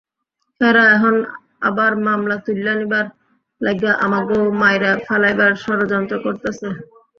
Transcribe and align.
হেরা 0.61 0.83
এহন 0.95 1.15
আবার 1.67 1.91
মামলা 2.05 2.35
তুইল্যা 2.45 2.73
নিবার 2.79 3.05
লাইগ্যা 3.61 3.91
আমগো 4.05 4.39
মাইরা 4.61 4.91
ফেলাইবার 5.05 5.51
ষড়যন্ত্র 5.63 6.15
করতাছে। 6.25 6.67